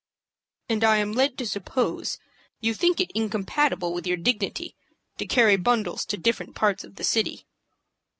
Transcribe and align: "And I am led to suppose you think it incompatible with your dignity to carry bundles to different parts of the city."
"And 0.67 0.83
I 0.83 0.97
am 0.97 1.11
led 1.13 1.37
to 1.37 1.45
suppose 1.45 2.17
you 2.59 2.73
think 2.73 2.99
it 2.99 3.11
incompatible 3.13 3.93
with 3.93 4.07
your 4.07 4.17
dignity 4.17 4.75
to 5.19 5.27
carry 5.27 5.57
bundles 5.57 6.05
to 6.07 6.17
different 6.17 6.55
parts 6.55 6.83
of 6.83 6.95
the 6.95 7.03
city." 7.03 7.45